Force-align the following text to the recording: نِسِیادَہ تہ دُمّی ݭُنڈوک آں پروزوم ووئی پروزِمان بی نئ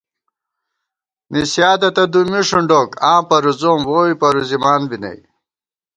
نِسِیادَہ 1.31 1.89
تہ 1.95 2.03
دُمّی 2.11 2.41
ݭُنڈوک 2.47 2.89
آں 3.11 3.21
پروزوم 3.27 3.81
ووئی 3.89 4.13
پروزِمان 4.21 4.81
بی 4.89 4.97
نئ 5.01 5.19